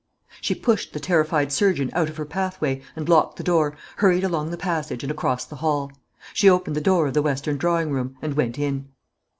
She 0.41 0.55
pushed 0.55 0.93
the 0.93 0.99
terrified 0.99 1.51
surgeon 1.51 1.91
out 1.93 2.09
of 2.09 2.17
her 2.17 2.25
pathway, 2.25 2.81
and 2.95 3.07
locked 3.07 3.35
the 3.37 3.43
door, 3.43 3.75
hurried 3.97 4.23
along 4.23 4.49
the 4.49 4.57
passage 4.57 5.03
and 5.03 5.11
across 5.11 5.45
the 5.45 5.57
hall. 5.57 5.91
She 6.33 6.49
opened 6.49 6.75
the 6.75 6.81
door 6.81 7.05
of 7.05 7.13
the 7.13 7.21
western 7.21 7.55
drawing 7.57 7.91
room, 7.91 8.17
and 8.19 8.33
went 8.33 8.57
in. 8.57 8.87